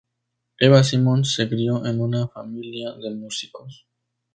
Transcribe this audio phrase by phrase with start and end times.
[0.57, 3.85] Eva Simons se crio en una familia de músicos.